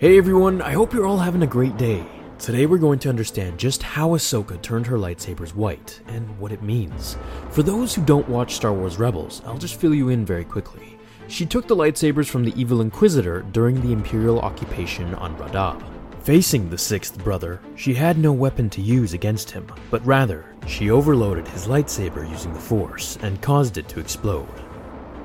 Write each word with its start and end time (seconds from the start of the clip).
Hey 0.00 0.16
everyone, 0.16 0.62
I 0.62 0.74
hope 0.74 0.94
you're 0.94 1.06
all 1.06 1.18
having 1.18 1.42
a 1.42 1.46
great 1.48 1.76
day. 1.76 2.06
Today 2.38 2.66
we're 2.66 2.78
going 2.78 3.00
to 3.00 3.08
understand 3.08 3.58
just 3.58 3.82
how 3.82 4.10
Ahsoka 4.10 4.62
turned 4.62 4.86
her 4.86 4.96
lightsabers 4.96 5.56
white 5.56 6.00
and 6.06 6.38
what 6.38 6.52
it 6.52 6.62
means. 6.62 7.16
For 7.50 7.64
those 7.64 7.96
who 7.96 8.04
don't 8.04 8.28
watch 8.28 8.54
Star 8.54 8.72
Wars 8.72 8.96
Rebels, 8.96 9.42
I'll 9.44 9.58
just 9.58 9.80
fill 9.80 9.92
you 9.92 10.10
in 10.10 10.24
very 10.24 10.44
quickly. 10.44 10.96
She 11.26 11.44
took 11.44 11.66
the 11.66 11.74
lightsabers 11.74 12.28
from 12.28 12.44
the 12.44 12.54
evil 12.54 12.80
Inquisitor 12.80 13.42
during 13.50 13.80
the 13.80 13.92
Imperial 13.92 14.38
occupation 14.38 15.16
on 15.16 15.36
Raada. 15.36 15.82
Facing 16.22 16.70
the 16.70 16.78
sixth 16.78 17.18
brother, 17.24 17.60
she 17.74 17.92
had 17.92 18.18
no 18.18 18.32
weapon 18.32 18.70
to 18.70 18.80
use 18.80 19.14
against 19.14 19.50
him, 19.50 19.66
but 19.90 20.06
rather, 20.06 20.44
she 20.68 20.90
overloaded 20.92 21.48
his 21.48 21.66
lightsaber 21.66 22.30
using 22.30 22.52
the 22.52 22.60
Force 22.60 23.18
and 23.22 23.42
caused 23.42 23.78
it 23.78 23.88
to 23.88 23.98
explode, 23.98 24.62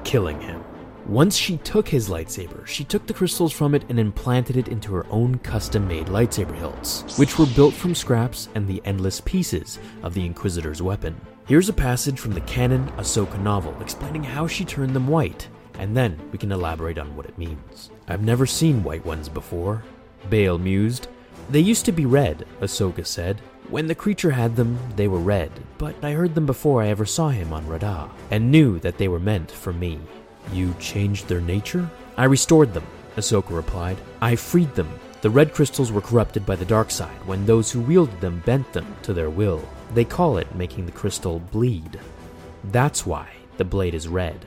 killing 0.04 0.42
him. 0.42 0.64
Once 1.08 1.36
she 1.36 1.58
took 1.58 1.90
his 1.90 2.08
lightsaber, 2.08 2.66
she 2.66 2.86
took 2.86 3.06
the 3.06 3.14
crystals 3.14 3.52
from 3.52 3.76
it 3.76 3.84
and 3.90 4.00
implanted 4.00 4.56
it 4.56 4.70
into 4.70 4.94
her 4.94 5.06
own 5.10 5.38
custom 5.40 5.86
made 5.86 6.08
lightsaber 6.08 6.56
hilts, 6.56 7.18
which 7.18 7.38
were 7.38 7.46
built 7.46 7.74
from 7.74 7.94
scraps 7.94 8.48
and 8.56 8.66
the 8.66 8.82
endless 8.86 9.20
pieces 9.20 9.80
of 10.02 10.14
the 10.14 10.26
Inquisitor's 10.26 10.82
weapon. 10.82 11.20
Here's 11.46 11.68
a 11.68 11.74
passage 11.74 12.18
from 12.18 12.32
the 12.32 12.42
canon 12.42 12.88
Ahsoka 12.98 13.38
novel 13.42 13.76
explaining 13.82 14.24
how 14.24 14.48
she 14.48 14.64
turned 14.64 14.96
them 14.96 15.10
white, 15.10 15.50
and 15.78 15.96
then 15.96 16.18
we 16.32 16.38
can 16.38 16.54
elaborate 16.54 16.98
on 16.98 17.18
what 17.18 17.26
it 17.26 17.38
means. 17.38 17.90
I've 18.08 18.24
never 18.24 18.46
seen 18.46 18.82
white 18.82 19.06
ones 19.06 19.28
before, 19.28 19.84
Bail 20.30 20.58
mused. 20.58 21.10
They 21.50 21.60
used 21.60 21.84
to 21.84 21.92
be 21.92 22.06
red, 22.06 22.46
Ahsoka 22.62 23.06
said. 23.06 23.42
When 23.70 23.88
the 23.88 23.96
creature 23.96 24.32
had 24.32 24.56
them, 24.56 24.80
they 24.96 25.10
were 25.10 25.20
red, 25.20 25.52
but 25.78 26.02
I 26.02 26.12
heard 26.12 26.34
them 26.34 26.46
before 26.46 26.82
I 26.82 26.88
ever 26.88 27.06
saw 27.06 27.28
him 27.28 27.52
on 27.52 27.66
Raada, 27.66 28.10
and 28.32 28.52
knew 28.52 28.80
that 28.80 28.98
they 28.98 29.10
were 29.10 29.20
meant 29.20 29.52
for 29.52 29.74
me. 29.74 30.00
You 30.52 30.76
changed 30.80 31.28
their 31.28 31.42
nature? 31.42 31.90
I 32.18 32.26
restored 32.26 32.74
them, 32.74 32.86
Ahsoka 33.16 33.56
replied. 33.56 33.98
I 34.22 34.36
freed 34.36 34.74
them. 34.76 35.00
The 35.22 35.30
red 35.30 35.54
crystals 35.54 35.92
were 35.92 36.02
corrupted 36.02 36.46
by 36.46 36.56
the 36.56 36.66
dark 36.66 36.92
side 36.92 37.26
when 37.26 37.46
those 37.46 37.72
who 37.72 37.80
wielded 37.80 38.20
them 38.20 38.44
bent 38.46 38.74
them 38.74 38.96
to 39.04 39.14
their 39.14 39.30
will. 39.30 39.62
They 39.94 40.06
call 40.06 40.38
it 40.38 40.54
making 40.56 40.86
the 40.86 40.92
crystal 40.92 41.40
bleed. 41.40 42.00
That's 42.66 43.06
why 43.06 43.30
the 43.58 43.66
blade 43.66 43.96
is 43.96 44.08
red. 44.08 44.46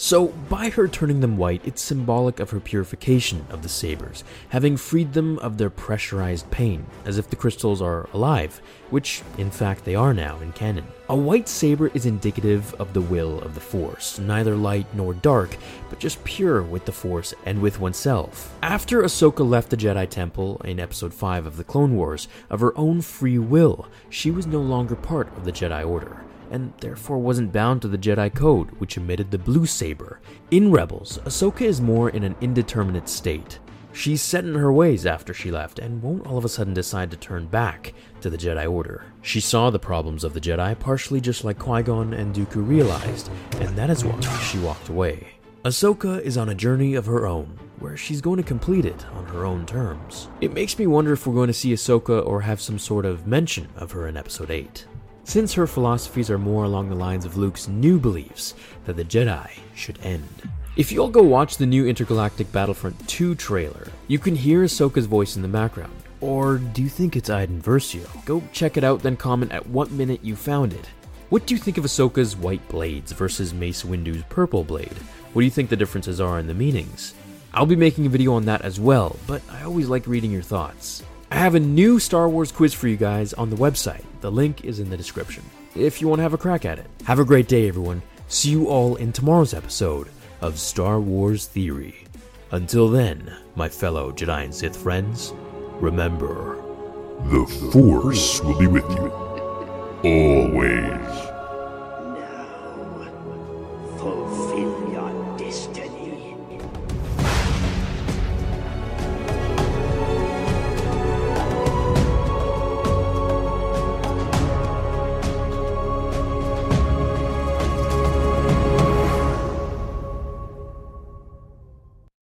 So, 0.00 0.28
by 0.28 0.68
her 0.68 0.86
turning 0.86 1.18
them 1.18 1.36
white, 1.36 1.60
it's 1.64 1.82
symbolic 1.82 2.38
of 2.38 2.50
her 2.50 2.60
purification 2.60 3.44
of 3.50 3.62
the 3.62 3.68
sabers, 3.68 4.22
having 4.50 4.76
freed 4.76 5.12
them 5.12 5.40
of 5.40 5.58
their 5.58 5.70
pressurized 5.70 6.48
pain, 6.52 6.86
as 7.04 7.18
if 7.18 7.28
the 7.28 7.34
crystals 7.34 7.82
are 7.82 8.08
alive, 8.12 8.62
which 8.90 9.22
in 9.38 9.50
fact 9.50 9.84
they 9.84 9.96
are 9.96 10.14
now 10.14 10.38
in 10.38 10.52
canon. 10.52 10.86
A 11.08 11.16
white 11.16 11.48
saber 11.48 11.88
is 11.94 12.06
indicative 12.06 12.72
of 12.74 12.92
the 12.92 13.00
will 13.00 13.40
of 13.40 13.56
the 13.56 13.60
Force, 13.60 14.20
neither 14.20 14.54
light 14.54 14.86
nor 14.94 15.14
dark, 15.14 15.56
but 15.90 15.98
just 15.98 16.22
pure 16.22 16.62
with 16.62 16.84
the 16.84 16.92
Force 16.92 17.34
and 17.44 17.60
with 17.60 17.80
oneself. 17.80 18.56
After 18.62 19.02
Ahsoka 19.02 19.44
left 19.44 19.68
the 19.68 19.76
Jedi 19.76 20.08
Temple 20.08 20.60
in 20.64 20.78
Episode 20.78 21.12
5 21.12 21.44
of 21.44 21.56
the 21.56 21.64
Clone 21.64 21.96
Wars, 21.96 22.28
of 22.50 22.60
her 22.60 22.76
own 22.78 23.00
free 23.00 23.40
will, 23.40 23.88
she 24.10 24.30
was 24.30 24.46
no 24.46 24.60
longer 24.60 24.94
part 24.94 25.26
of 25.36 25.44
the 25.44 25.50
Jedi 25.50 25.84
Order 25.84 26.22
and 26.50 26.72
therefore 26.80 27.18
wasn't 27.18 27.52
bound 27.52 27.82
to 27.82 27.88
the 27.88 27.98
Jedi 27.98 28.34
Code, 28.34 28.70
which 28.78 28.96
emitted 28.96 29.30
the 29.30 29.38
blue 29.38 29.66
saber. 29.66 30.20
In 30.50 30.70
Rebels, 30.70 31.18
Ahsoka 31.24 31.62
is 31.62 31.80
more 31.80 32.10
in 32.10 32.24
an 32.24 32.36
indeterminate 32.40 33.08
state. 33.08 33.58
She's 33.92 34.22
set 34.22 34.44
in 34.44 34.54
her 34.54 34.72
ways 34.72 35.06
after 35.06 35.34
she 35.34 35.50
left 35.50 35.78
and 35.78 36.02
won't 36.02 36.26
all 36.26 36.38
of 36.38 36.44
a 36.44 36.48
sudden 36.48 36.74
decide 36.74 37.10
to 37.10 37.16
turn 37.16 37.46
back 37.46 37.94
to 38.20 38.30
the 38.30 38.36
Jedi 38.36 38.70
Order. 38.70 39.04
She 39.22 39.40
saw 39.40 39.70
the 39.70 39.78
problems 39.78 40.24
of 40.24 40.34
the 40.34 40.40
Jedi 40.40 40.78
partially 40.78 41.20
just 41.20 41.42
like 41.42 41.58
Qui 41.58 41.82
Gon 41.82 42.14
and 42.14 42.34
Dooku 42.34 42.66
realized, 42.66 43.30
and 43.56 43.76
that 43.76 43.90
is 43.90 44.04
why 44.04 44.20
she 44.38 44.58
walked 44.58 44.88
away. 44.88 45.28
Ahsoka 45.64 46.20
is 46.20 46.36
on 46.36 46.50
a 46.50 46.54
journey 46.54 46.94
of 46.94 47.06
her 47.06 47.26
own, 47.26 47.58
where 47.80 47.96
she's 47.96 48.20
going 48.20 48.36
to 48.36 48.42
complete 48.44 48.84
it 48.84 49.04
on 49.14 49.26
her 49.26 49.44
own 49.44 49.66
terms. 49.66 50.28
It 50.40 50.52
makes 50.52 50.78
me 50.78 50.86
wonder 50.86 51.12
if 51.12 51.26
we're 51.26 51.34
going 51.34 51.48
to 51.48 51.52
see 51.52 51.72
Ahsoka 51.72 52.24
or 52.24 52.42
have 52.42 52.60
some 52.60 52.78
sort 52.78 53.04
of 53.04 53.26
mention 53.26 53.68
of 53.74 53.90
her 53.92 54.06
in 54.06 54.16
Episode 54.16 54.50
8 54.50 54.86
since 55.28 55.52
her 55.52 55.66
philosophies 55.66 56.30
are 56.30 56.38
more 56.38 56.64
along 56.64 56.88
the 56.88 56.94
lines 56.94 57.26
of 57.26 57.36
Luke's 57.36 57.68
new 57.68 57.98
beliefs 58.00 58.54
that 58.86 58.96
the 58.96 59.04
Jedi 59.04 59.50
should 59.74 59.98
end. 60.02 60.26
If 60.74 60.90
you'll 60.90 61.10
go 61.10 61.22
watch 61.22 61.58
the 61.58 61.66
new 61.66 61.86
Intergalactic 61.86 62.50
Battlefront 62.50 63.06
2 63.10 63.34
trailer, 63.34 63.88
you 64.06 64.18
can 64.18 64.34
hear 64.34 64.64
Ahsoka's 64.64 65.04
voice 65.04 65.36
in 65.36 65.42
the 65.42 65.48
background. 65.48 65.92
Or 66.22 66.56
do 66.56 66.82
you 66.82 66.88
think 66.88 67.14
it's 67.14 67.28
Iden 67.28 67.60
Versio? 67.60 68.06
Go 68.24 68.42
check 68.54 68.78
it 68.78 68.84
out, 68.84 69.02
then 69.02 69.18
comment 69.18 69.52
at 69.52 69.66
what 69.66 69.90
minute 69.90 70.24
you 70.24 70.34
found 70.34 70.72
it. 70.72 70.88
What 71.28 71.46
do 71.46 71.54
you 71.54 71.60
think 71.60 71.76
of 71.76 71.84
Ahsoka's 71.84 72.34
white 72.34 72.66
blades 72.70 73.12
versus 73.12 73.52
Mace 73.52 73.84
Windu's 73.84 74.24
purple 74.30 74.64
blade? 74.64 74.96
What 75.34 75.42
do 75.42 75.44
you 75.44 75.50
think 75.50 75.68
the 75.68 75.76
differences 75.76 76.22
are 76.22 76.38
in 76.38 76.46
the 76.46 76.54
meanings? 76.54 77.12
I'll 77.52 77.66
be 77.66 77.76
making 77.76 78.06
a 78.06 78.08
video 78.08 78.32
on 78.32 78.46
that 78.46 78.62
as 78.62 78.80
well, 78.80 79.16
but 79.26 79.42
I 79.50 79.64
always 79.64 79.88
like 79.88 80.06
reading 80.06 80.30
your 80.30 80.40
thoughts. 80.40 81.02
I 81.30 81.36
have 81.36 81.54
a 81.54 81.60
new 81.60 81.98
Star 81.98 82.28
Wars 82.28 82.50
quiz 82.52 82.72
for 82.72 82.88
you 82.88 82.96
guys 82.96 83.34
on 83.34 83.50
the 83.50 83.56
website. 83.56 84.02
The 84.22 84.30
link 84.30 84.64
is 84.64 84.80
in 84.80 84.88
the 84.90 84.96
description 84.96 85.44
if 85.76 86.00
you 86.00 86.08
want 86.08 86.18
to 86.18 86.22
have 86.22 86.32
a 86.34 86.38
crack 86.38 86.64
at 86.64 86.78
it. 86.78 86.86
Have 87.04 87.18
a 87.18 87.24
great 87.24 87.48
day, 87.48 87.68
everyone. 87.68 88.02
See 88.28 88.50
you 88.50 88.68
all 88.68 88.96
in 88.96 89.12
tomorrow's 89.12 89.54
episode 89.54 90.08
of 90.40 90.58
Star 90.58 90.98
Wars 91.00 91.46
Theory. 91.46 92.04
Until 92.50 92.88
then, 92.88 93.36
my 93.56 93.68
fellow 93.68 94.10
Jedi 94.10 94.44
and 94.44 94.54
Sith 94.54 94.76
friends, 94.76 95.34
remember 95.74 96.56
the 97.30 97.46
Force 97.72 98.40
will 98.42 98.58
be 98.58 98.66
with 98.66 98.88
you 98.90 99.08
always. 100.02 100.90
Now, 102.16 103.06
fulfill 103.98 104.92
your 104.92 105.36
destiny. 105.38 106.37